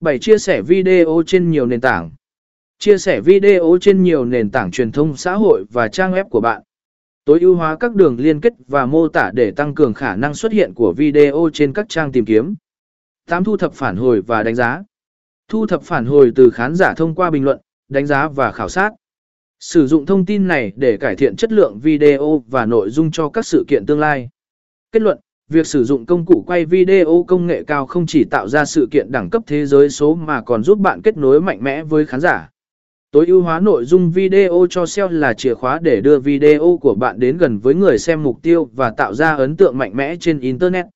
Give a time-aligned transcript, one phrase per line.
[0.00, 0.18] 7.
[0.18, 2.10] Chia sẻ video trên nhiều nền tảng.
[2.78, 6.40] Chia sẻ video trên nhiều nền tảng truyền thông xã hội và trang web của
[6.40, 6.62] bạn.
[7.24, 10.34] Tối ưu hóa các đường liên kết và mô tả để tăng cường khả năng
[10.34, 12.54] xuất hiện của video trên các trang tìm kiếm.
[13.28, 13.44] 8.
[13.44, 14.82] Thu thập phản hồi và đánh giá.
[15.48, 18.68] Thu thập phản hồi từ khán giả thông qua bình luận, đánh giá và khảo
[18.68, 18.90] sát.
[19.60, 23.28] Sử dụng thông tin này để cải thiện chất lượng video và nội dung cho
[23.28, 24.28] các sự kiện tương lai.
[24.92, 25.18] Kết luận,
[25.50, 28.88] việc sử dụng công cụ quay video công nghệ cao không chỉ tạo ra sự
[28.90, 32.06] kiện đẳng cấp thế giới số mà còn giúp bạn kết nối mạnh mẽ với
[32.06, 32.50] khán giả.
[33.12, 36.94] Tối ưu hóa nội dung video cho SEO là chìa khóa để đưa video của
[36.94, 40.16] bạn đến gần với người xem mục tiêu và tạo ra ấn tượng mạnh mẽ
[40.16, 40.86] trên Internet.